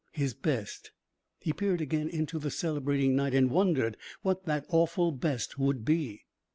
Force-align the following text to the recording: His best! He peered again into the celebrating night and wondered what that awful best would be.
His 0.13 0.33
best! 0.33 0.93
He 1.37 1.53
peered 1.53 1.79
again 1.79 2.09
into 2.09 2.39
the 2.39 2.49
celebrating 2.49 3.15
night 3.15 3.35
and 3.35 3.51
wondered 3.51 3.97
what 4.23 4.45
that 4.45 4.65
awful 4.69 5.11
best 5.11 5.59
would 5.59 5.85
be. 5.85 6.25